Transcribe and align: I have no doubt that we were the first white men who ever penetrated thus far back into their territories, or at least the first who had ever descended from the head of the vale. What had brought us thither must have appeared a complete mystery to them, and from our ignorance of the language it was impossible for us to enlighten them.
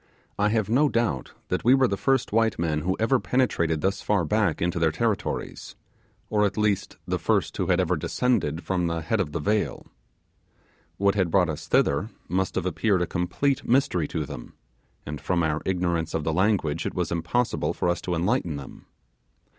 I 0.39 0.49
have 0.49 0.67
no 0.67 0.89
doubt 0.89 1.33
that 1.49 1.63
we 1.63 1.75
were 1.75 1.87
the 1.87 1.95
first 1.95 2.31
white 2.31 2.57
men 2.57 2.79
who 2.81 2.97
ever 2.99 3.19
penetrated 3.19 3.81
thus 3.81 4.01
far 4.01 4.25
back 4.25 4.59
into 4.59 4.79
their 4.79 4.89
territories, 4.91 5.75
or 6.27 6.43
at 6.43 6.57
least 6.57 6.97
the 7.05 7.19
first 7.19 7.55
who 7.57 7.67
had 7.67 7.79
ever 7.79 7.95
descended 7.95 8.63
from 8.63 8.87
the 8.87 9.01
head 9.03 9.19
of 9.19 9.31
the 9.31 9.39
vale. 9.39 9.85
What 10.97 11.13
had 11.13 11.29
brought 11.29 11.49
us 11.49 11.67
thither 11.67 12.09
must 12.27 12.55
have 12.55 12.65
appeared 12.65 13.03
a 13.03 13.05
complete 13.05 13.63
mystery 13.63 14.07
to 14.07 14.25
them, 14.25 14.53
and 15.05 15.21
from 15.21 15.43
our 15.43 15.61
ignorance 15.67 16.15
of 16.15 16.23
the 16.23 16.33
language 16.33 16.87
it 16.87 16.95
was 16.95 17.11
impossible 17.11 17.71
for 17.71 17.87
us 17.87 18.01
to 18.01 18.15
enlighten 18.15 18.55
them. 18.55 18.87